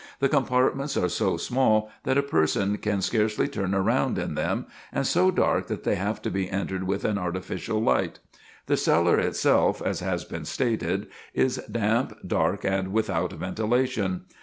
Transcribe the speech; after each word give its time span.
The 0.17 0.29
compartments 0.29 0.97
are 0.97 1.07
so 1.09 1.37
small 1.37 1.91
that 2.05 2.17
a 2.17 2.23
person 2.23 2.77
can 2.79 3.03
scarcely 3.03 3.47
turn 3.47 3.73
round 3.75 4.17
in 4.17 4.33
them, 4.33 4.65
and 4.91 5.05
so 5.05 5.29
dark 5.29 5.67
that 5.67 5.83
they 5.83 5.93
have 5.93 6.23
to 6.23 6.31
be 6.31 6.49
entered 6.49 6.85
with 6.87 7.05
an 7.05 7.19
artificial 7.19 7.79
light. 7.79 8.17
The 8.65 8.77
cellar 8.77 9.19
itself, 9.19 9.79
as 9.79 9.99
has 9.99 10.25
been 10.25 10.45
stated, 10.45 11.05
is 11.35 11.61
damp, 11.69 12.17
dark, 12.25 12.63
and 12.65 12.91
without 12.91 13.33
ventilation. 13.33 14.21